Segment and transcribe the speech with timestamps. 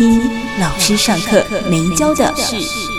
[0.00, 0.18] 一
[0.58, 2.89] 老师上课没教的事。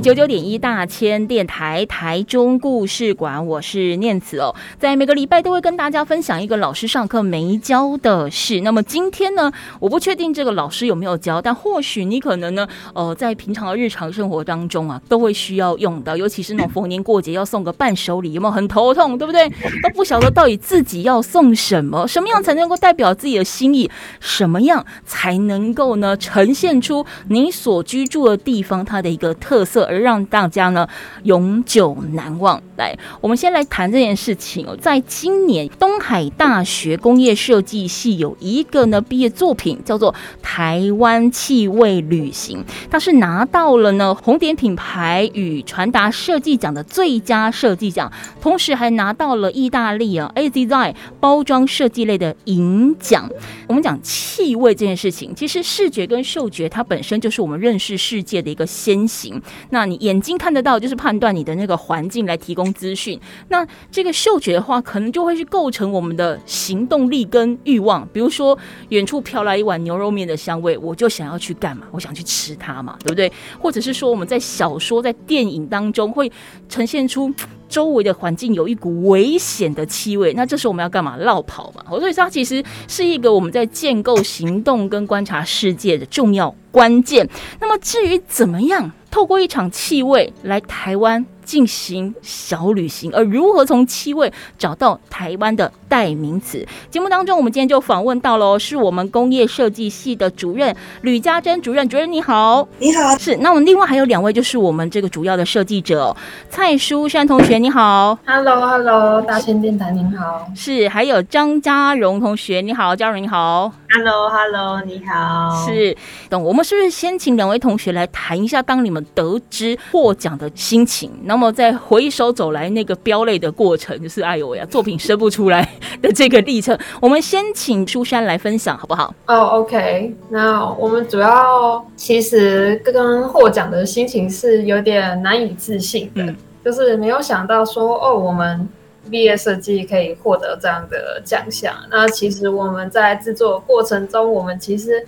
[0.00, 8.62] 九九点一大千电台台中故事馆，我是念慈哦，在每个礼拜都会跟大家分享一个老师上课没教的事。
[8.62, 19.46] 那么今天呢，我不确定这个老师有没有教，但或许你可能呢，呃，在平常的日常生活当中啊，都会需要用到，尤其是那种逢年过节要送个伴手礼，有没有很头痛，对不对？
[19.84, 29.73] 都不晓得到底自己要送什么，什么样才能够代表自己的心意，什么样才能够呢，呈现出你所居住的地方它的一个特色。
[29.82, 30.88] 而让大家呢
[31.24, 32.62] 永久难忘。
[32.76, 34.76] 来，我们先来谈这件事情哦。
[34.76, 42.58] 在今年，东海大学工业设计系有一个呢毕业作品，叫做《台湾气味旅行》，
[42.90, 53.30] 它是拿到了呢红点品牌与传达设计奖的最佳设计奖，同时还拿到了意大利啊 A Design 包装设计类的银奖。
[53.68, 59.40] 我们讲气味这件事情，其实视觉跟嗅觉它本身就是我们认识世界的一个先行。
[59.70, 63.18] 那你眼睛看得到，就是判断你的那个环境来提供资讯。
[63.48, 68.06] 那这个嗅觉的话，可能就会去构成我们的行动力跟欲望。
[68.12, 68.56] 比如说，
[68.88, 71.86] 远处飘来一碗牛肉面的香味，我就想要去干嘛？
[71.90, 73.30] 我想去吃它嘛，对不对？
[73.58, 76.30] 或者是说，我们在小说、在电影当中会
[76.68, 77.32] 呈现出
[77.68, 81.16] 周围的环境有一股危险的气味，那这时候我们要干嘛？
[81.16, 81.84] 落跑嘛。
[81.88, 87.28] 所以它其实是一个我们在建构行动跟观察世界的重要关键。
[87.60, 88.90] 那么至于怎么样？
[89.10, 96.66] 透过一场气味来台湾进行小旅行，而如何从七位找到台湾的代名词？
[96.90, 101.88] 节目当中，我们今天就访问到了，是我们工业设计系的主任吕家珍主任。
[101.88, 103.16] 主任你好，你好。
[103.18, 106.16] 是，那我们另外还有两位，就是我们这个主要的设计者，
[106.48, 108.18] 蔡淑珊同学，你好。
[108.26, 110.46] Hello，Hello，大千电台您好。
[110.56, 113.70] 是，还有张家荣同学，你好，家荣你好。
[113.90, 115.66] Hello，Hello，你好。
[115.66, 115.96] 是，
[116.28, 125.68] 等我们是不是先请两位同学来谈一下，当你们得知获奖的心情，那么在回首走来那个飙泪的过程，就是哎呦呀，作品生不出来
[126.00, 126.78] 的这个历程。
[127.00, 129.14] 我们先请舒珊来分享，好不好？
[129.26, 130.14] 哦、oh，OK。
[130.28, 138.68] 那我们主要其实刚刚获奖的心情是有点难以置信的，嗯、就是没有想到说哦，我们。
[139.10, 145.06] 毕业设计可以获得这样的奖项，那其实我们在制作过程中，我们其实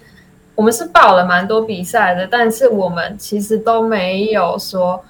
[0.55, 5.03] 我们是报了蛮多比赛的，但是我们其实都没有说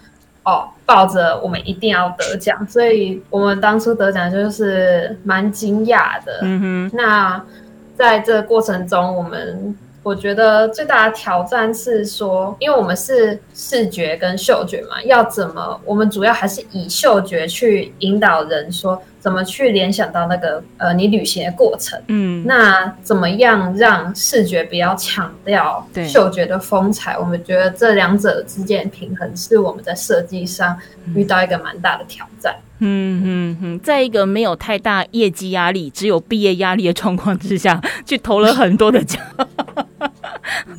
[0.44, 6.38] 哦，抱着我们一定要得奖，所以我们当初得奖就是蛮惊讶的。
[6.40, 7.44] 嗯哼，那
[7.94, 9.76] 在这个过程中，我们。
[10.06, 15.80] 我觉得最大的挑战是说，因为我们是视觉跟嗅觉嘛，要怎么？
[15.84, 22.00] 我们主要还是以嗅觉去引导人，说怎么去联想到那个呃你旅行的过程。
[22.06, 27.18] 嗯，那怎么样让视觉比较强调嗅觉的风采？
[27.18, 30.78] 我们觉得这两者之间的平衡是我们在设计上
[31.16, 32.54] 遇到一个蛮大的挑战。
[32.54, 39.22] 嗯嗯嗯嗯，在一个没有太大业绩压力，只有毕业压力的状况之下，去投了很多的奖。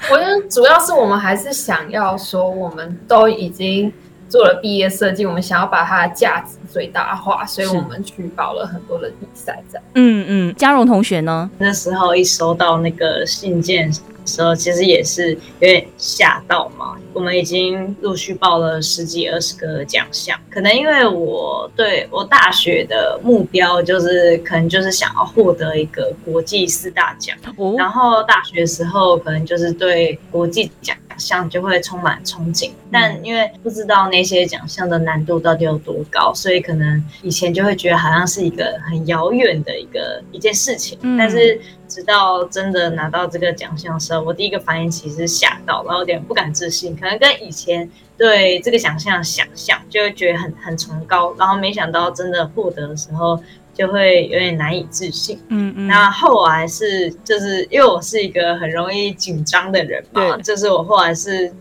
[0.10, 3.92] 我觉得主要是我们还是想要说，我们都已经
[4.30, 9.62] 做了毕业设计，我们想要把它的价值最大化，所以我们去报了很多的比赛。
[9.70, 11.50] 这样，嗯嗯，嘉荣同学呢？
[11.58, 16.96] 那时候一收到那个信件的时候，其实也是有点吓到嘛。
[17.14, 41.60] 我们已经陆续报了十几二十个奖项，可能因为我对我大学的目标就是，可能就是想要获得一个国际四大奖，哦、然后大学时候可能就是对国际奖项就会充满憧憬，但因为不知道那些奖项的难度到底有多高，所以可能以前就会觉得好像是一个很遥远的一个一件事情，嗯、但是。
[41.88, 53.42] 直到真的拿到这个奖项的时候，我第一个反应其实是吓到，然后有点不敢置信，可能跟以前对这个奖项的想象就会觉得很很崇高，然后没想到真的获得的时候，
[53.74, 55.40] 就会有点难以置信。
[55.50, 55.88] 嗯嗯。
[55.88, 61.52] 那后来是就是因为我是一个很容易紧张的人嘛，就是我后来是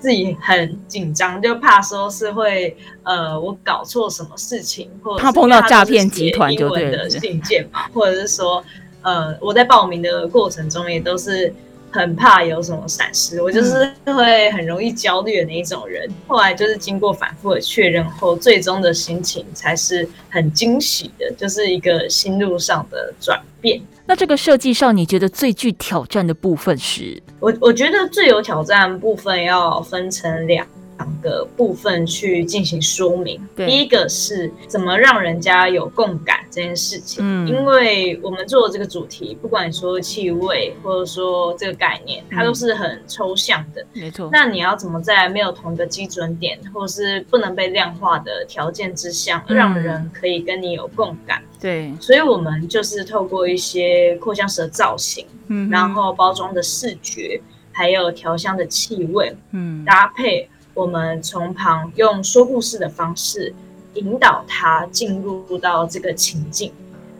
[0.00, 6.90] 自己很紧张，就怕说是会呃我搞错什么事情，或者怕碰到诈骗集团就对。
[6.90, 8.64] 的信件嘛，或者是说。
[9.02, 11.52] 呃，我在报名的过程中也都是
[11.90, 16.08] 很怕有什么闪失，我就是会很容易焦虑的那一种人。
[16.26, 23.80] 后来就是经过反复的确认后，最终的心情才是很惊喜的，就是一个心路上的转变。
[24.04, 27.22] 那这个设计上，你觉得最具挑战的部分是？
[27.40, 30.66] 我我觉得最有挑战的部分要分成两。
[30.98, 33.40] 两个部分去进行说明。
[33.56, 37.24] 第一个是怎么让人家有共感这件事情。
[37.24, 43.84] 嗯，因为我们做的这个主题，不管你说气味，或者说这个概念，它都是很抽象的。
[43.92, 44.28] 没错。
[44.32, 51.42] 那你要怎么在没有同一个基准点，或者是不能被量化的条件之下，让人可以跟你有共感？
[51.60, 51.92] 对。
[52.00, 57.40] 所以我们就是透过一些扩香石的造型，嗯，然后包装的视觉，
[57.70, 60.48] 还有调香的气味，嗯，搭配。
[60.78, 63.52] 我们从旁用说故事的方式
[63.94, 66.72] 引导他进入到这个情境，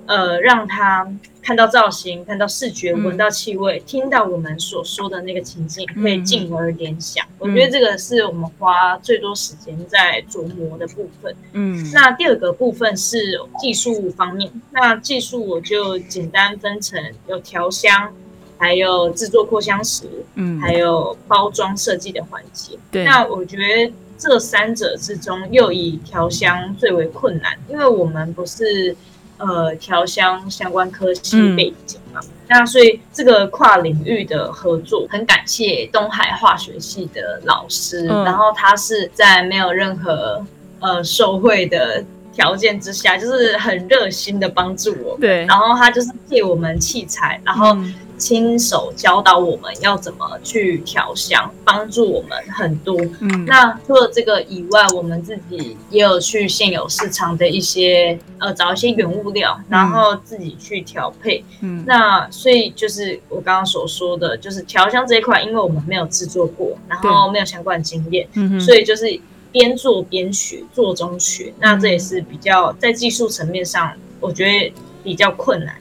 [0.06, 1.12] 呃，让他
[1.42, 7.26] 看到造型、看到视觉、闻到气味、嗯、听到我们所说的那个情境，可以进而联想。
[7.26, 11.34] 嗯、我觉得这个是我们花最多时间在琢磨的部分。
[11.54, 18.14] 嗯，那第二个部分是技术方面，那技术我就简单分成有调香。
[18.58, 22.76] 还有制作扩香石，嗯，还有包装设计的环节。
[22.90, 28.96] 对，那我觉得这三者之中，又以调香最为困难，因为我们不是
[29.38, 32.20] 呃调香相关科系背景嘛。
[32.22, 40.44] 嗯、那所以这个跨领域的合作，很感谢东海化学系的老师，嗯、然后他是在没有任何
[40.80, 42.04] 呃受贿的
[42.38, 45.18] 条件之下，就是很热心的帮助我。
[45.20, 47.94] 对，然后他就是借我们器材，然后、嗯。
[48.18, 53.00] 亲手教导我们要怎么去调香，帮助我们很多。
[53.20, 61.44] 嗯，那除了这个以外，我们自己也有去现有市场的一些呃找一些原物料，嗯、然后自己去调配。
[61.60, 69.06] 嗯，那所以就是我刚刚所说的，就是调香这一块，因为我们没有制作过，然后没有相关经验，嗯，所以就是
[69.52, 71.52] 边做边学，做中学。
[71.58, 74.72] 那这也是比较在技术层面上，我觉得
[75.02, 75.74] 比较困难。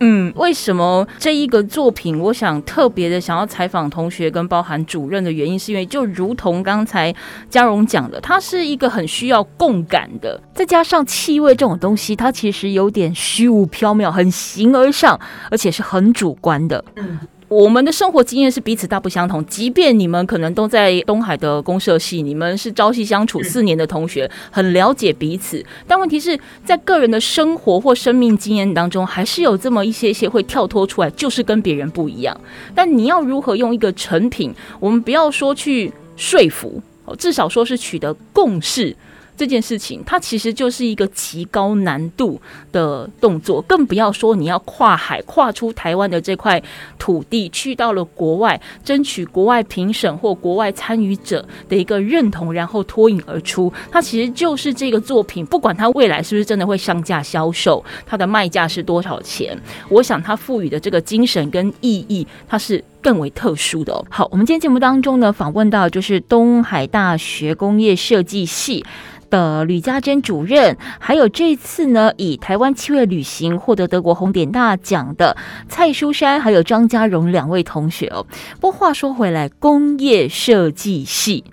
[0.00, 7.14] 嗯，为什么这一个作品，我想特别的想要采访同学跟包含主任的原因，是因为就如同刚才
[7.48, 15.18] 嘉荣讲的，它是一个很需要共感的，再加上气味这种东西，它其实有点虚无缥缈，很形而上，
[15.50, 16.84] 而且是很主观的。
[16.96, 17.18] 嗯。
[17.50, 25.60] 我们的生活经验是彼此大不相同，即便你们可能都在东海的公社系，你们是朝夕相处四年的同学，很了解彼此。
[25.84, 32.40] 但问题是在个人的生活或生命经验当中，还是有这么一些些会跳脱出来，就是跟别人不一样。
[32.72, 36.80] 但你要如何用一个成品，我们不要说去说服，
[37.18, 38.96] 至少说是取得共识。
[39.40, 42.38] 这件事情，它其实就是一个极高难度
[42.70, 46.62] 的动作，更不要说你要跨海跨出台湾的这块
[46.98, 53.72] 土地，去到了国外，争取国外评审或国外参与者的一个认同，然后脱颖而出。
[53.90, 59.58] 它其实就是这个作品，不管它未来是不是真的会上架销售，它的卖价是多少钱，
[59.88, 64.04] 我想它赋予的这个精神跟意义，它是更为特殊的哦。
[64.10, 68.84] 好，我们今天节目当中呢，访问到就是东海大学工业设计系
[69.28, 75.36] 的吕家珍主任，还有这次呢，以台湾七月旅行获得德国红点大奖的
[75.68, 78.26] 蔡淑珊，还有张家荣两位同学哦。
[78.60, 81.44] 不过话说回来，工业设计系，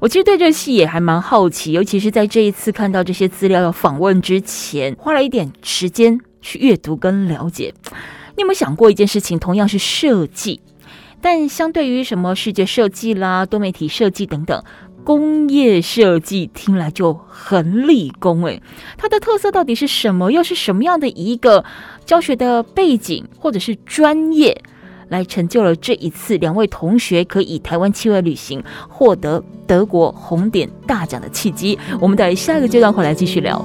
[0.00, 7.72] 我其实对这系也还蛮好奇，尤其是在这一次看到这些资料要访问之前，花了一点时间去阅读跟了解。
[8.36, 9.38] 你有没有想过一件事情？
[9.38, 10.60] 同样是设计，
[11.20, 14.62] 但相对于什么视觉设计啦、多媒体设计等等。
[15.04, 18.60] 工业设计听来就很理工诶，
[18.98, 20.32] 它的特色到底是什么？
[20.32, 21.64] 又是什么样的一个
[22.04, 24.60] 教学的背景或者是专业，
[25.08, 31.78] 来成就了这一次两位同学可以台湾气味旅行获得德国红点大奖的契机？
[32.00, 33.64] 我们在下一个阶段回来继续聊。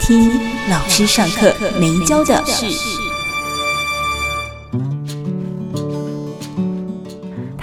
[0.00, 0.30] 听
[0.68, 3.03] 老师上课没教的事。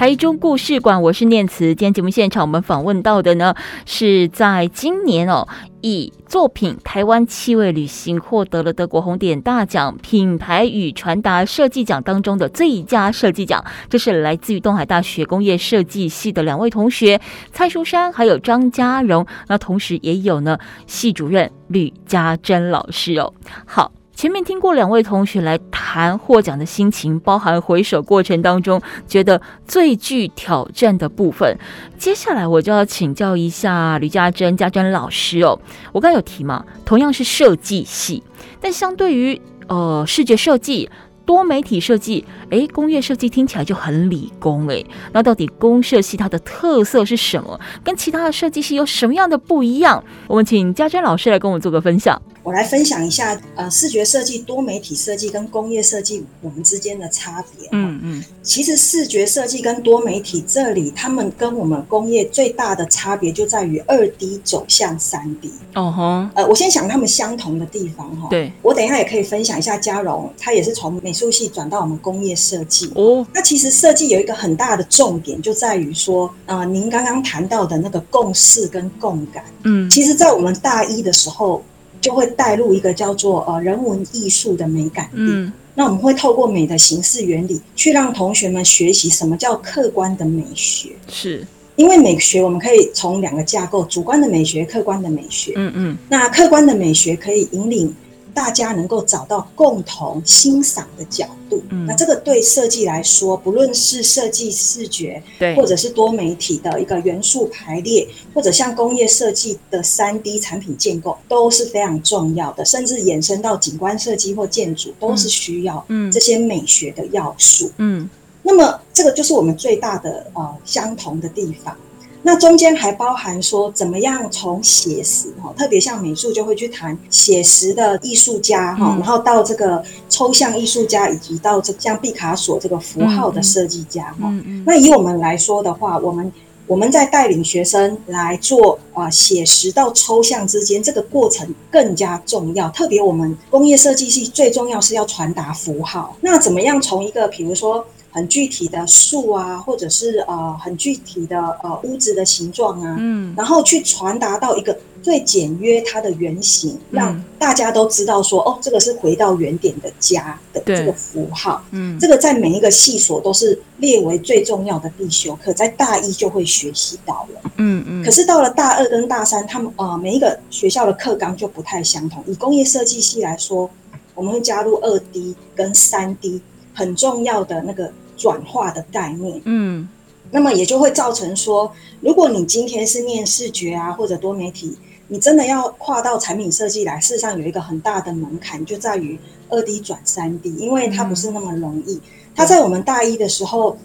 [0.01, 1.75] 台中故事馆，我是念慈。
[1.75, 3.53] 今天节目现场，我们访问到的呢，
[3.86, 5.48] 是在今年哦，
[5.81, 13.63] 以作品《台湾气味旅行》获得了德国红点大奖品牌与传达设计奖当中的最佳设计奖。
[13.91, 23.31] 这是来自于东海大学工业设计系的两位同学蔡淑珊还有张嘉荣，那同时也有呢系主任吕家珍老师哦。
[23.67, 23.91] 好。
[24.22, 31.58] 前面听过两位同学来谈获奖的心情，包含回首过程当中觉得最具挑战的部分。
[31.98, 35.60] 接下来我就要请教一下吕家珍、家珍老师哦。
[35.92, 38.22] 我刚有提嘛，同样是设计系，
[38.60, 40.88] 但相对于呃视觉设计。
[41.24, 47.58] 多媒体设计，哎，工业设计听起来就很理工，哎，那到底工设系它的特色是什么？
[47.84, 50.04] 跟其他的设计系有什么样的不一样？
[50.28, 52.22] 我们请家珍老师来跟我做个分享。
[52.44, 57.70] 我来分享一下，呃，视觉设计、多媒体设计跟工业设计我们之间的差别。
[57.72, 65.52] 嗯嗯，其实视觉设计跟多媒体这里，他们跟我们工业最大的差别就在于二 D 走向三 D。
[65.76, 68.28] 哦吼，呃，我先讲他们相同的地方哈。
[68.30, 72.92] 对，我等一下也可以分享一下嘉荣，他也是从美术系转到我们工业设计。
[72.96, 79.44] 哦，那其实设计有一个很大的重点，就在于说，呃，您刚刚谈到的那个共识跟共感。
[79.64, 81.64] 嗯，其实，在我们大一的时候。
[82.01, 85.31] 就会带入一个叫做呃人文艺术的美感力。
[85.31, 90.89] 嗯，那我们会透过美的形式原理，去让同学们学习什么叫客观的美学。
[91.08, 95.53] 是，因为美学我们可以从两个架构：主观的美学、客观的美学。
[95.55, 97.93] 嗯嗯，那客观的美学可以引领。
[98.34, 117.72] 大家能够找到共同欣赏的角度，嗯，那这个对设计来说，不论是设计视觉，对，或者是多媒体的一个元素排列，或者像工业设计的三 D 产品建构，都是非常重要的，甚至延伸到景观设计或建筑，都是需要这些美学的要素。
[117.78, 118.10] 嗯，
[118.44, 121.76] 那么这个就是我们最大的呃相同的地方。
[122.24, 134.32] 那中间还包含说，怎么样从写实哈，特别像美术就会去谈写实的艺术家哈，然后到这个抽象艺术家，以及到这像毕卡索这个符号的设计家哈。
[134.66, 136.32] 那以我们来说的话，我们
[136.68, 142.70] 我们在带领学生来做啊写实到抽象之间这个过程更加重要。
[142.70, 146.16] 特别我们工业设计系最重要是要传达符号。
[146.22, 147.84] 那怎么样从一个比如说。
[148.12, 168.03] 很具体的树啊，或者是呃很具体的呃屋子的形状啊，嗯，然后去传达到一个最简约它的原型，嗯，让大家都知道说哦，这个是回到原点的家的这个符号，嗯，这个在每一个系所都是列为最重要的必修课，在大一就会学习到了，嗯嗯。
[168.03, 172.22] 可是到了大二跟大三，他们呃每一个学校的课纲就不太相同。
[172.27, 173.70] 以工业设计系来说，
[174.13, 176.41] 我们会加入二 D 跟三 D
[176.74, 177.91] 很重要的那个。
[178.22, 179.90] 转化的概念，嗯，
[180.30, 189.18] 那么也就会造成说，如果你今天是念视觉啊或者多媒体，你真的要跨到产品设计来，事实上有一个很大的门槛，就在于
[189.50, 192.00] 二 D 转三 D，因为它不是那么容易。
[192.36, 193.75] 它在我们大一的时候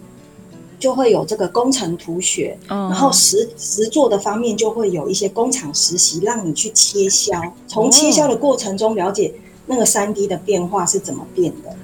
[0.79, 7.33] 就会有这个工程图学，然后实实做的方面就会有一些工厂实习，让你去切削，
[7.67, 9.33] 从切削的过程中了解
[9.65, 11.75] 那个三 D 的变化是怎么变的。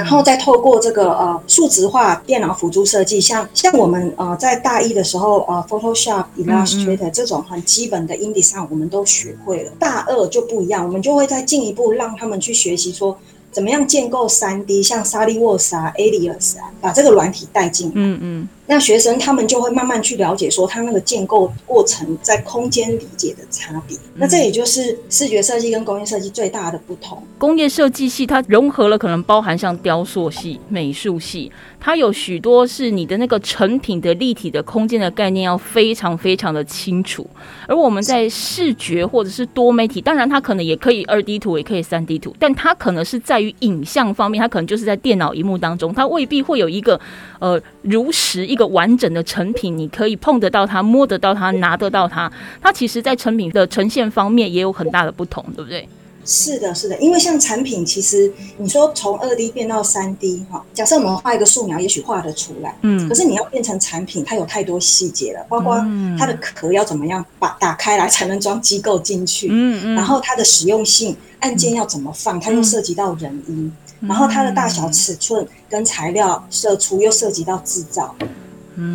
[0.00, 9.72] 然后再透过这个呃数值化电脑辅助设计，像像我们呃在大一的时候呃 Photoshop、Illustrator 这种很基本的 InDesign 我们都学会了。
[9.78, 13.16] 大二就不一样，我们就会再进一步让他们去学习说
[13.52, 17.92] 怎么样建构 3D，像 SolidWorks 啊、Alias 啊，把这个软体带进来。
[17.96, 18.48] 嗯嗯。
[18.70, 23.98] 那学生他们就会慢慢去了解，说他那个建构过程在空间理解的差别。
[24.14, 27.20] 那这也就是视觉设计跟工业设计最大的不同。
[27.36, 31.50] 工业设计系它融合了可能包含像雕塑系、美术系，
[31.80, 37.28] 它有许多是你的那个成品的立体的空间的概念要非常非常的清楚。
[37.66, 47.00] 而我们在视觉或者是多媒体，当然它可能也可以二 D 图，也可以三 D 图，但它可能是在于影像方面，它可能就是在电脑荧幕当中，它未必会有一个
[47.40, 48.70] 呃如实一个。
[48.70, 52.30] 完整的成品，你可以碰得到它，摸得到它，拿得到它。
[52.62, 55.88] 它其实，在成品的呈现方面也有很大的不同，对不对？
[56.24, 56.96] 是的，是的。
[57.00, 63.08] 因为像产品，其实你说从二 D 变到三 D，哈，假设我们画一个素描，也许画得出来，嗯。
[63.08, 65.76] 可是你要变成产品，它有太多细节了，包括
[66.16, 69.94] 它的壳要怎么样把打开来才能装机构进去，嗯嗯。
[69.96, 78.14] 然后它的实用性，按键要怎么放，它又涉及到人因，然后它的大小尺寸跟材料射出又涉及到制造。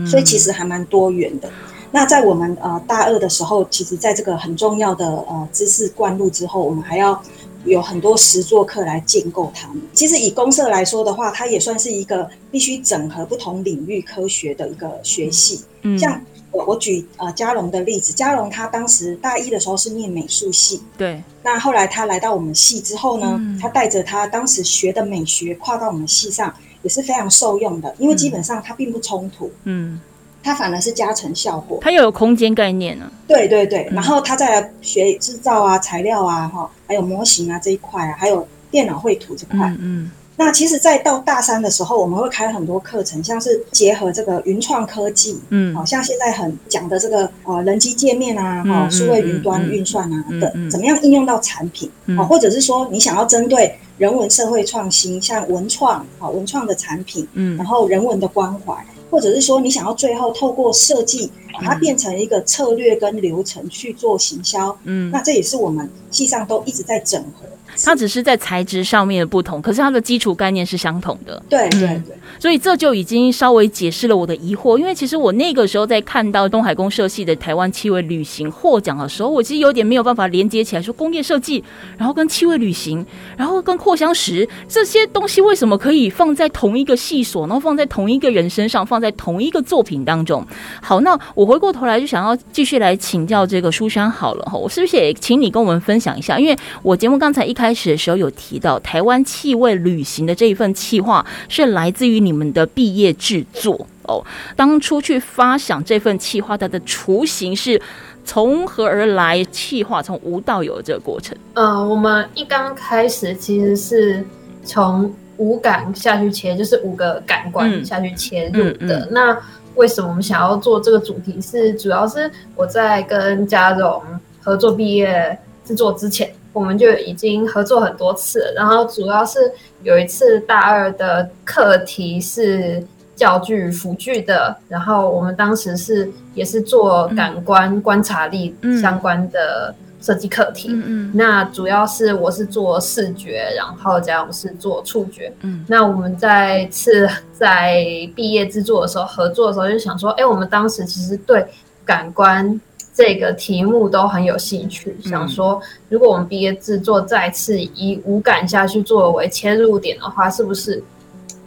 [0.05, 1.49] 所以其实还蛮多元的。
[1.91, 7.21] 那在我们呃大二的时候，其实在这个很重要的呃知识灌入之后，我们还要
[7.63, 9.81] 有很多实作课来建构他们。
[9.93, 15.63] 其实以公社来说的话，它也算是一个必须整合不同领域科学的一个学系。
[15.83, 21.23] 嗯，像我我举呃嘉荣的例子，嘉荣他当时大一的时候是念美术系，对。
[21.43, 26.53] 那后来他来到我们系之后呢，嗯、他带着他当时学的美学跨到我们系上，
[26.85, 29.51] 也是非常受用的，因为基本上它并不冲突。
[29.65, 29.99] 嗯。
[30.43, 33.11] 它反而是加成效果，它又有空间概念呢、啊。
[33.27, 39.57] 对对对，然后他再来学制造啊、材料啊、哈，还有模型啊这一块啊，还有电脑绘图这块。
[39.69, 40.11] 嗯，嗯。
[40.37, 58.75] 那其实，在到大三的时候，我们会开很多课程，像是结合这个云创科技，嗯，好像现在很讲的这个呃人机界面啊，哈，数位云端运算啊等，怎么样应用到产品啊，或者是说你想要针对人文社会创新，像文创啊，文创的产品，嗯，然后人文的关怀。
[59.11, 67.47] 或者是说，你想要最后透过设计把它变成一个策略跟流程去做行销，嗯，那这也是我们系上都一直在整合。
[67.83, 71.41] 它只是在材质上面的不同，可是它的基础概念是相同的。
[71.49, 74.77] 对对对，所以这就已经稍微解释了我的疑惑。
[74.77, 81.61] 因为其实我那个时候在看到东海公社系的台湾气味旅行获奖的时候，我其实有点没有办法连接起来，说工业设计，
[81.97, 90.45] 然后跟气味旅行，然后跟扩香石这些东西为什么可以放在同一个系所，然后放在同一个人身上，放在同一个作品当中？
[90.81, 96.39] 好，那我回过头来就想要继续来请教这个书珊好了哈，我是不是也请你跟我们分享一下？
[96.39, 104.23] 因为我节目刚才一开开始的时候有提到台湾气味旅行的这一份企划是来自于你们的毕业制作哦。
[104.55, 107.81] 当初去发想这份企划，它的雏形是
[108.23, 109.43] 从何而来？
[109.45, 111.35] 企划从无到有的这个过程。
[111.55, 114.23] 呃，我们一刚开始其实是
[114.63, 118.69] 从五感下去切，就是五个感官下去切入的。
[118.69, 119.37] 嗯嗯嗯、那
[119.75, 121.39] 为什么我们想要做这个主题？
[121.39, 124.01] 是主要是我在跟嘉荣
[124.41, 126.29] 合作毕业制作之前。
[126.53, 129.51] 我们就已经合作很多次了，然后主要是
[129.83, 132.81] 有一次大二的课题是
[133.13, 140.69] 教具辅具的，然后我们当时是也是做感官观察力相关的设计课题。
[140.71, 145.33] 嗯嗯，那主要是我是做视觉，然后嘉荣是做触觉。
[145.41, 147.83] 嗯，那我们在次在
[148.15, 151.45] 毕业制作的时候合作的时候就想说，哎，我们当时其实对
[151.83, 152.59] 感官。
[152.97, 160.81] 这个题目都很有兴趣，想说如果我们毕业制作再次以五感下去作为切入点的话，是不是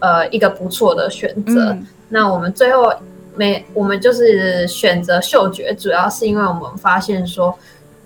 [0.00, 1.70] 呃一个不错的选择？
[1.70, 2.92] 嗯、那我们最后
[3.34, 7.58] 没，我们就是选择嗅觉，主要是因为我们发现说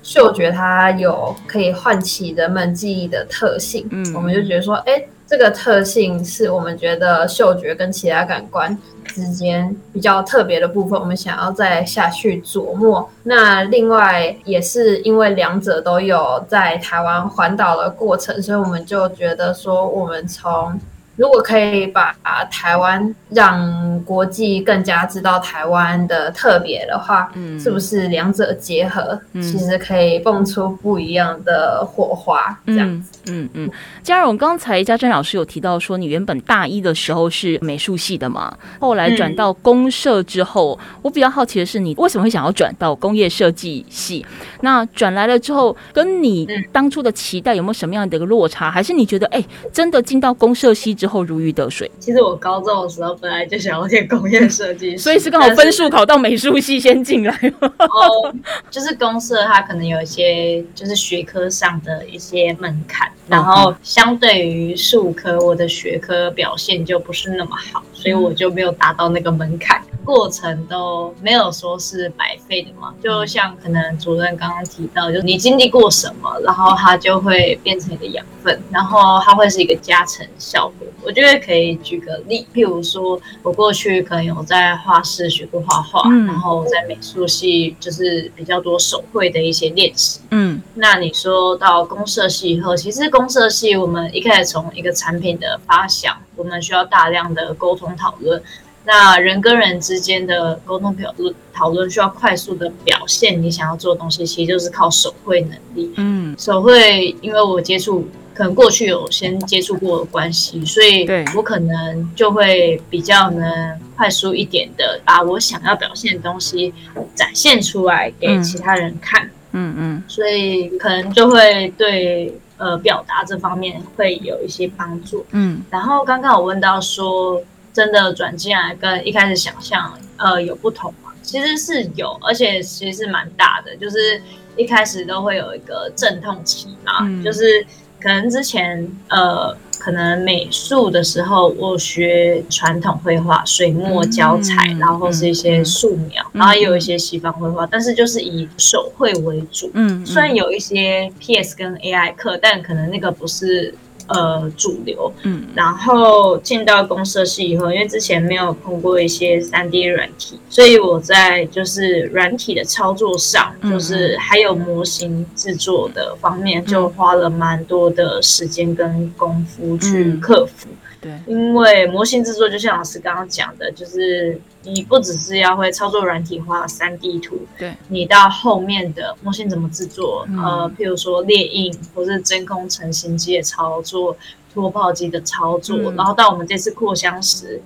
[0.03, 8.77] 嗅觉它有可以唤起人们记忆的特性，嗯，我们就觉得说，哎，这个特性是我们觉得嗅觉跟其他感官。
[9.09, 13.07] 之间比较特别的部分，我们想要再下去琢磨。
[13.25, 20.81] 那另外也是因为两者都有在台湾环岛的过程，所以我们就觉得说，我们从。
[21.23, 22.13] 如果可以把
[22.51, 32.59] 台湾让国际更加知道台湾的特别的话，嗯，是不是两者结合，嗯、其实可以蹦出不一样的火花？
[32.67, 33.71] 这样子，嗯嗯。
[34.03, 44.27] 嘉荣，刚才嘉珍老师有提到说，你原本大一的时候是美术系的嘛，后来转到公社之后，嗯、我比较好奇的是，你为什么会想要转到工业设计系？
[44.63, 48.69] 那转来了之后，跟你当初的期待有没有什么样的一个落差？
[48.69, 49.41] 还是你觉得，哎，
[49.73, 51.91] 真的进到公社系之后如鱼得水。
[51.99, 57.53] 其实我高中的时候本来就想要念工业设计， 所以是刚好分数考到美术系先进来。
[57.61, 58.33] 哦，
[58.71, 69.83] 就是公社它可能有一些就是学科上的一些门槛，然后相对于数科，我的学科表现就不是那么好，所以我就没有达到那个门槛。
[70.05, 80.87] 过程都没有说是白费的嘛，就像可能主任刚刚提到，就是你经历过什么，然后它就会变成一个养分，然后它会是一个加成效果。
[81.05, 90.21] 我觉得可以举个例，譬如说我过去可能有在画室学过画画，嗯、然后在美术系就是比较多手绘的一些练习。
[90.31, 98.43] 嗯，那你说到公社系以后，其实公社系我们一开始从一个产品的发想，我们需要大量的沟通讨论。
[98.85, 105.93] 那人跟人之间的沟通表论讨论需要快速的表现你想要做的东西，其实就是靠手绘能力。
[105.97, 116.75] 嗯，手绘因为我接触可能过去有先接触过的关系，所以我可能就会比较能快速一点的把我想要表现的东西
[117.15, 119.31] 展现出来给其他人看。
[119.53, 125.25] 嗯嗯，所以可能就会对呃表达这方面会有一些帮助。
[125.31, 127.41] 嗯，然后刚刚我问到说。
[127.73, 131.11] 真的转进来跟一开始想象呃有不同吗？
[131.23, 133.77] 其实是有，而且其实是蛮大的。
[133.77, 134.21] 就是
[134.57, 137.65] 一开始都会有一个阵痛期嘛，嗯、就是
[138.01, 139.57] 可能之前呃。
[139.85, 149.73] 可能美术的时候，我学传统绘画、水墨、胶彩，嗯、然后是一些素描，嗯、然后也有一些西方绘画，嗯、但是就是以手绘为主。
[149.75, 153.75] 嗯，虽然有一些 PS 跟 AI 课，但可能那个不是。
[154.09, 170.69] 呃，主流，嗯，然后进到公社系以后，因为之前没有碰过一些三 D 软体，所以我在就是软体的操作上，嗯、就是还有模型制作的方面，就花了蛮多的时间跟功夫去克服。
[170.71, 184.17] 嗯对，因为模型制作就像老师刚刚讲的，就是你不只是要会操作软体画三 D 图，对，你到后面的模型怎么制作，嗯、呃，譬如说列印或是真空成型机的操作、
[184.55, 187.61] 脱泡机的操作，嗯、然后到我们这次扩香石。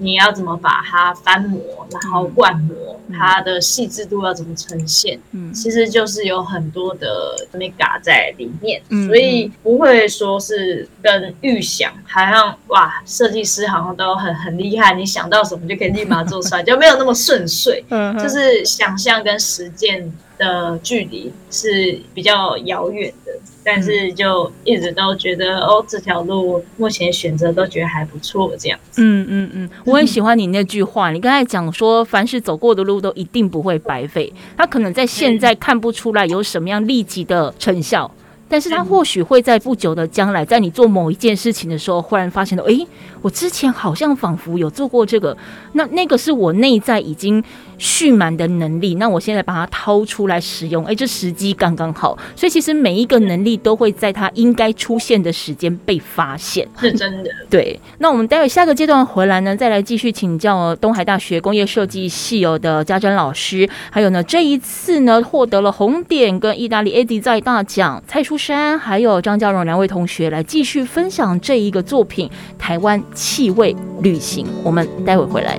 [0.00, 5.20] 你要怎么把它翻模，然后灌模，嗯、它的细致度要怎么呈现？
[5.32, 17.84] 嗯，其实就是有很多的 mega 在里面，嗯、所以不会说是跟预想，好像哇，设计师好像都很很厉害，你想到什么就可以立马做出来， 就没有那么顺遂。
[17.90, 23.30] 嗯，就是想象跟实践的距离是比较遥远的。
[23.62, 29.02] 但是就一直都觉得哦，这条路目前选择都觉得还不错，这样子。
[29.04, 34.32] 嗯嗯嗯，我很喜欢你那句话，你刚才讲说，凡是走过的路都一定不会白费。
[34.56, 38.10] 他可能在现在看不出来有什么样立即的成效。
[38.48, 42.84] 但是他或许会在不久的将来，在你做某一件事情的时候，忽然发现了，诶，
[43.22, 45.36] 我之前好像仿佛有做过这个，
[45.74, 47.40] 那那个是我内在已经
[47.80, 52.16] 蓄满的能力，那我现在把它掏出来使用，哎，这时机刚刚好。
[52.36, 57.30] 所以其实每一个能力都会在它应该出现的时间被发现，是真的。
[57.48, 75.58] 对，那我们待会下个阶段回来呢，再来继续请教东海大学工业设计系有的家珍老师，还有呢这一次呢获得了红点跟意大利 A Design 大奖蔡淑珊还有张家荣两位同学来继续分享这一个作品《台湾气味旅行》，我们待会回来。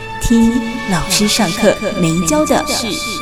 [0.31, 0.49] 一
[0.89, 3.20] 老师上课没教的事。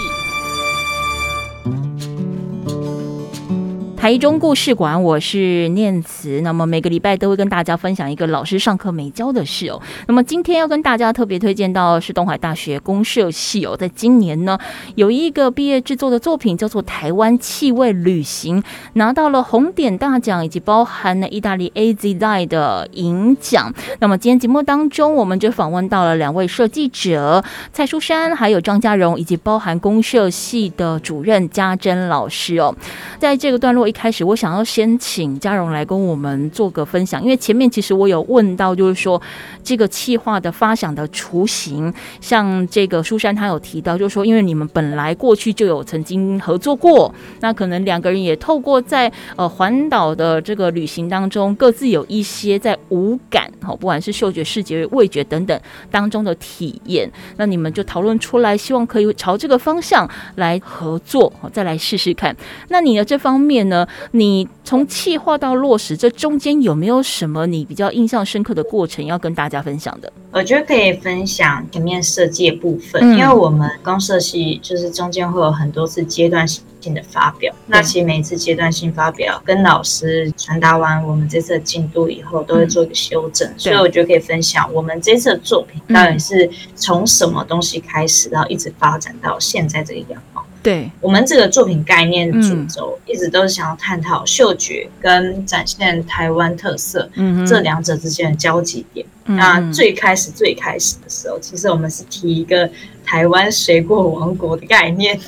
[3.99, 6.39] 台中故事馆，我是念慈。
[6.39, 9.81] 那么每个礼拜都会跟大家分享一个老师上课没教的事哦。
[10.07, 14.57] 那么今天要跟大家特别推荐到是东海大学公社系哦，在今年呢
[14.95, 18.61] 有一个毕业制作的作品叫做《台湾气味旅行》，
[18.93, 23.73] 拿到了红点大奖以及包含了意大利 A Design 的银奖。
[23.99, 32.73] 那么今天节目当中，我们就访问到了两位设计者蔡淑珊还有张家荣，以及包含公社系的主任家珍老师哦。
[33.19, 33.88] 在这个段落。
[33.89, 39.19] 一开始我想要先请嘉荣来跟我们做个分享，因为前面其实我有问到，就是说
[39.63, 62.35] 这个企划的发想的雏形，像这个苏珊她有提到，就是说因为你们本来过去就有曾经合作过，那可能两个人也透过在呃环岛的这个旅行当中，各自有一些在五感，好，不管是嗅觉、视觉、味觉等等当中的体验，那你们就讨论出来，希望可以朝这个方向来合作，再来试试看。
[62.67, 63.78] 那你的这方面呢？
[64.11, 70.11] 你从企划到落实，这中间有没有什么你比较印象深刻的过程要跟大家分享的？
[70.31, 90.38] 我觉得可以分享前面设计的部分，嗯、因为我们公社系就是中间会有很多次阶段性的发表，嗯、那其实每一次阶段性发表跟老师传达完我们这次的进度以后，都会做一个修正，嗯、所以我觉得可以分享我们这次的作品到底是从什么东西开始，然后一直发展到现在这个样貌。
[90.61, 99.05] 对，我们这个作品概念主轴一直都是想要探讨嗅觉跟展现台湾特色，嗯，这两者之间的交集点。
[99.25, 102.69] 嗯、那最开始最开始的时候，其实我们是提一个
[103.05, 105.17] 台湾水果王国的概念，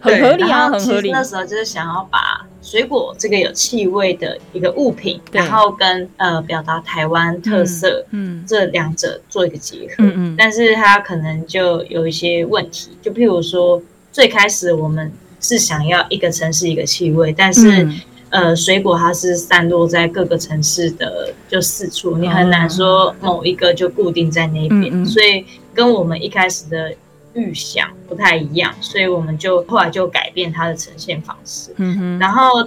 [0.00, 1.10] 很合理啊，很合理。
[1.10, 5.42] 那时候就是想要把水果这个有气味的一个物品，对。
[5.42, 13.82] 然后跟呃表达台湾特色，嗯，这两者做一个结合，嗯嗯，但是它可能就有一些问题，就譬如说。
[14.16, 18.00] 最开始我们是想要一个城市一个气味，但是、嗯、
[18.30, 26.94] 呃，水果它是散落在各个城市的就四处，嗯、你很难说某一个就固定在那边，嗯嗯、所以跟我们一开始的
[27.34, 31.74] 预想不太一样，所以我们就后来就改变它的呈现方式。
[31.76, 32.66] 嗯哼，然后。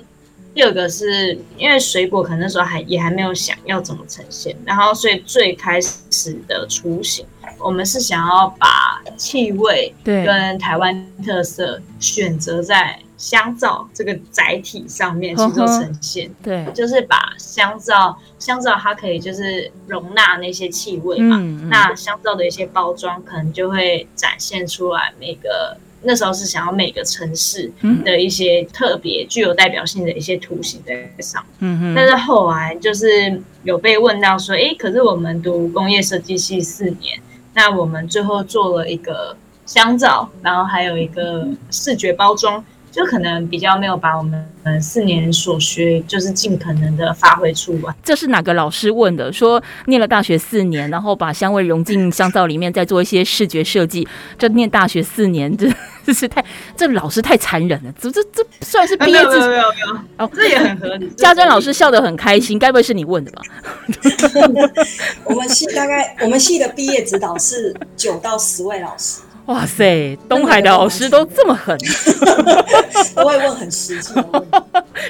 [0.51, 7.23] 第二个是因为水果可能那时候还也还没有想要怎么呈现，然后所以最开始的雏形，
[7.59, 16.29] 我们是想要把气味跟台湾特色选择在香皂这个载体上面去做呈现。
[16.41, 25.77] 对，就是把香皂，香皂它可以就是容纳那些气味嘛，嗯嗯，那香皂的一些包装可能就会展现出来每个。
[26.01, 27.69] 那时候是想要每个城市
[28.05, 31.93] 的一些特别具有代表性的一些图形在上，嗯哼。
[31.93, 37.19] 但是后来就是有被问到说，诶，可是我们读工业设计系四年，
[37.59, 42.63] 那我们最后做了一个香皂，然后还有一个视觉包装。
[42.91, 47.95] 就可能比较没有把我们四年所学，就是尽可能的发挥出来。
[48.03, 49.31] 这是哪个老师问的？
[49.31, 54.07] 说念了大学四年，然后把香味融进香皂里面，再做一些视觉设计。
[54.37, 55.67] 这念大学四年，这
[56.05, 56.43] 这是太
[56.75, 57.93] 这老师太残忍了。
[57.99, 59.19] 这这这算是毕业？
[59.23, 59.65] 没有没有没有，
[60.17, 61.07] 哦，这也很合理。
[61.09, 63.41] 家珍老师笑得很开心，该不会是你问的吧？
[65.25, 69.21] 我们系大概我们系的毕业指导是九到十位老师。
[69.49, 71.75] 哇塞，东海的老师都这么狠，
[73.15, 74.13] 不 会问很实际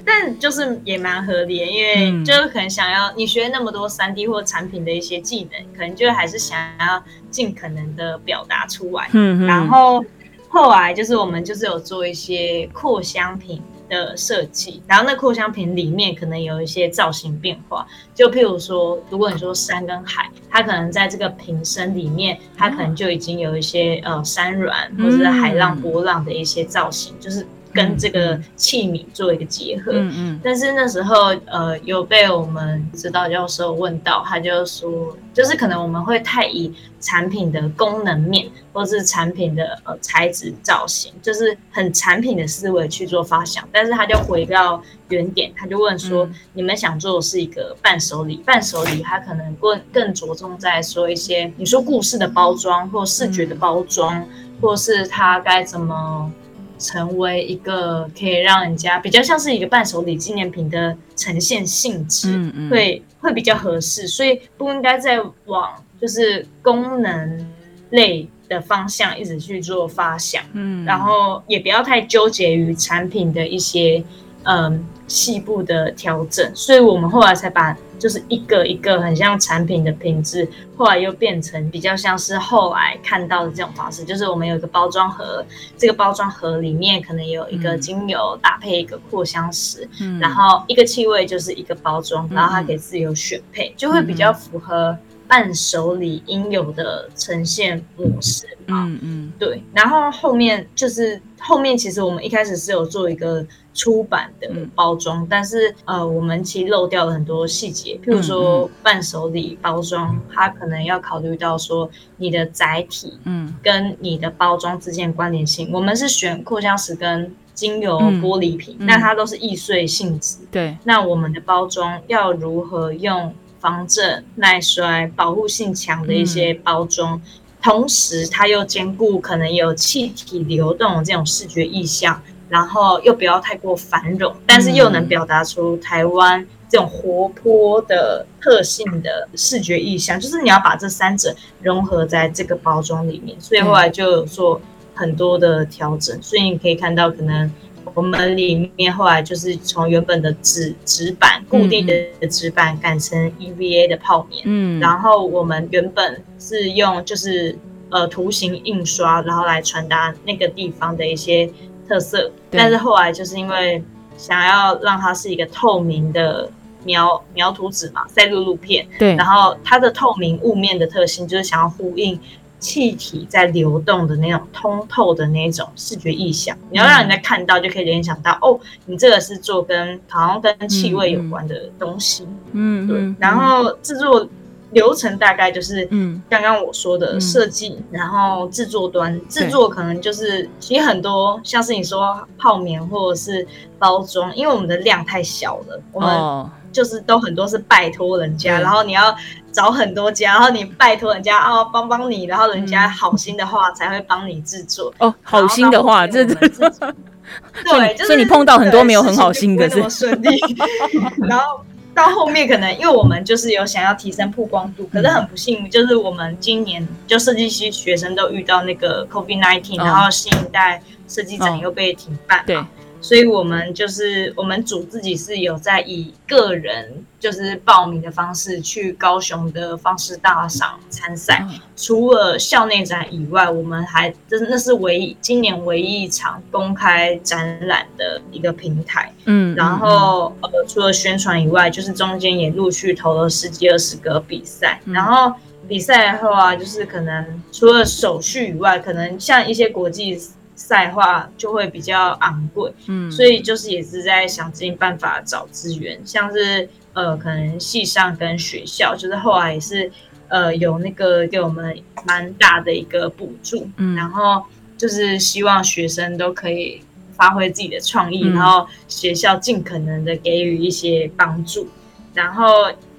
[0.05, 9.09] 但就是也蛮合理的，因为就是可能想要你学那么多三 D 或产品的一些技能，可能就还是想要尽可能的表达出来。
[9.11, 10.01] 嗯，然后
[10.47, 13.61] 后来就是我们就是有做一些扩香品。
[13.89, 27.45] 的设计，然后那扩香瓶里面可能有一些造型变化，就譬如说，如果你说山跟海，它可能在这个瓶身里面，它可能就已经有一些呃山峦或者是海浪波浪的一些造型，嗯、就是。
[27.73, 54.27] 跟这个器皿做一个结合，嗯嗯，但是那时候呃有被我们指导教授问到，他就说，就是可能我们会太以产品的功能面，或是产品的呃材质造型，就是很产品的思维去做发想，但是他就回到原点，他就问说，嗯、你们想做的是一个伴手礼，伴手礼它可能更更着重在说一些，你说故事的包装，或视觉的包装，嗯、
[54.59, 56.31] 或是它该怎么。
[56.79, 67.47] 成为一个可以让人家比较像是一个伴手礼纪念品的呈现性质，嗯嗯，会会比较合适，所以不应该再往就是功能
[67.91, 74.03] 类的方向一直去做发想，嗯，然后也不要太纠结于产品的一些
[74.43, 77.77] 嗯细部的调整，所以我们后来才把。
[77.99, 84.03] 就是一个一个很像产品的品质，后来又变成比较像是后来看到的这种方式。
[84.03, 85.45] 就是我们有一个包装盒，
[85.77, 94.97] 这个包装盒里面可能有一个精油搭配一个扩香石，嗯，然后一个气味就是一个包装，然后它可以自由选配，就会比较符合
[95.29, 98.45] 伴手礼应有的呈现模式。
[98.67, 99.63] 嗯嗯，对。
[99.73, 103.45] 然后后面就是后面其实我们一开始是有做一个。
[103.71, 115.69] 出版的包装，嗯、但是呃，我们其实漏掉了很多细节，譬如说伴手礼包装，嗯、它可能要考虑到说你的载体，嗯，跟你的包装之间的关联性。
[115.69, 120.75] 嗯、我们是选扩香石跟精油玻璃瓶，那、嗯、它都是易碎性质，对。
[120.83, 127.21] 那我们的包装要如何用防震、耐摔、保护性强的一些包装，嗯、
[127.61, 132.21] 同时它又兼顾可能有气体流动这种视觉意象。
[132.49, 143.39] 然后又不要太过繁荣，但是又能表达出台湾这种活泼的特性的视觉意象，就是你要把这三者融合在这个包装里面。
[143.39, 144.59] 所以后来就有做
[144.95, 147.53] 很多的调整，所以你可以看到，可能
[147.93, 151.93] 我们里面后来就是从原本的纸纸板固定的
[152.27, 157.57] 纸板改成 EVA 的泡棉，嗯，然后我们原本是用就是
[157.89, 161.49] 呃图形印刷，然后来传达那个地方的一些。
[161.89, 163.83] 特色，但是后来就是因为
[164.15, 166.47] 想要让它是一个透明的
[166.83, 172.19] 描描图纸嘛，赛璐璐片，对，然后它的透明雾面的特性就是想要呼应
[172.59, 184.27] 气体在流动的那种通透的那种视觉意象，你要让人家看到就可以联想到，嗯、哦，你这个是做跟好像跟气味有关的东西，嗯，对，嗯、然后制作。
[184.71, 193.47] 流程大概就是，嗯，刚刚我说的设计，嗯、然后制作端制作可能就是，对其实很多像是你说泡棉或者是
[193.79, 199.15] 包装，因为我们的量太小了，我们就是都很多是拜托人家，哦、然后你要
[199.51, 206.35] 找很多家，然后你拜托人家哦帮帮你，然后人家好心的话才会帮你制作哦，好心的话这这，
[207.63, 210.39] 对，就是所以你碰到很多没有很好心的，这么顺利，
[211.27, 211.61] 然后。
[211.91, 222.41] 到后面可能因为我们就是有想要提升曝光度，可是很不幸，就是我们今年就设计系学生都遇到那个 COVID-19，然后新一代设计展又被停办。
[222.45, 222.63] 对。
[223.01, 231.45] 所以，我们就是我们组自己是有在以个人就是报名的方式去高雄的方式大赏参赛。
[231.77, 239.13] 除了校内展以外，我们还真那是唯一今年唯一一场公开展览的一个平台。
[239.25, 244.81] 嗯，然后呃，除了宣传以外，就是中间也陆续投了十几二十个比赛。
[244.85, 245.33] 然后
[245.69, 250.19] 比赛后啊，就是可能除了手续以外，可能像一些国际。
[250.59, 259.89] 赛话就会比较昂贵，嗯，所以就是也是在想尽办法找资源，像是呃，可能系上跟学校，就是后来也是
[260.27, 264.43] 呃有那个给我们蛮大的一个补助，嗯，然后
[264.77, 266.81] 就是希望学生都可以
[267.13, 271.69] 发挥自己的创意，嗯，然后学校尽可能的给予一些帮助，
[272.13, 272.45] 然后。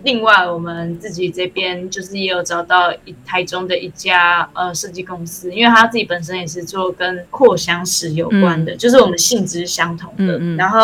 [0.03, 10.39] 另外，我们自己这边就是也有找到一台中的一家呃设计公司，因为他自己本身也是做跟扩香石有关的，嗯、就是我们性质相同的。
[10.39, 10.79] 嗯嗯、然后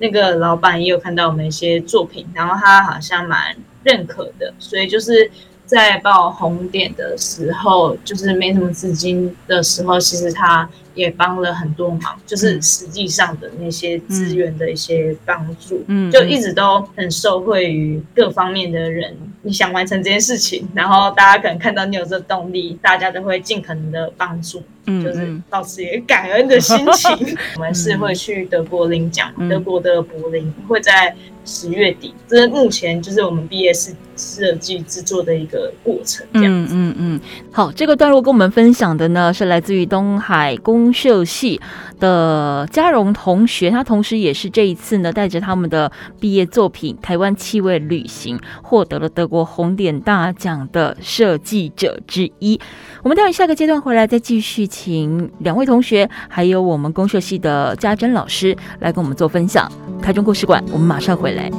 [0.00, 5.30] 那个老板也有看到我们一些作品，然后他好像蛮认可的，所以就是
[5.66, 10.68] 在报红点的时候，就是没什么资金的时候，其实他。
[10.96, 19.14] 也帮了很多忙，就是实际上的那些资源的一些帮助，嗯，就一直都很受惠于各方面的人。
[19.42, 27.14] 你想完成这件事情，然后大家可能看到你有这动力，大家都会尽可能的帮助，嗯，就是保持一个感恩的心情。
[27.14, 31.14] 嗯、 我们是会去德国领奖，嗯、德国的柏林会在
[31.46, 36.26] 十月底，这是目前就是我们毕业设设计制作的一个过程。
[36.32, 37.20] 嗯嗯嗯。
[37.52, 41.60] 好，这个段落跟我们分享的呢，是来自于东海公社系
[42.00, 52.60] 的嘉荣同学，他同时也是这一次呢，带着他们的毕业作品《台湾气味旅行》，获得了德国红点大奖的设计者之一。
[53.02, 59.70] 我们待会下个阶段回来再继续，请两位同学，还有我们公社系的家珍老师来跟我们做分享。
[60.02, 61.50] 台中故事馆，我们马上回来。